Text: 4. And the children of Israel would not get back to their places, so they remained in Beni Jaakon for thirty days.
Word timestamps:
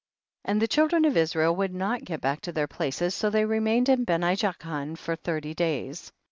4. 0.45 0.51
And 0.53 0.59
the 0.63 0.67
children 0.67 1.05
of 1.05 1.15
Israel 1.15 1.55
would 1.57 1.75
not 1.75 2.05
get 2.05 2.21
back 2.21 2.41
to 2.41 2.51
their 2.51 2.65
places, 2.65 3.13
so 3.13 3.29
they 3.29 3.45
remained 3.45 3.87
in 3.87 4.03
Beni 4.03 4.35
Jaakon 4.35 4.95
for 4.97 5.15
thirty 5.15 5.53
days. 5.53 6.11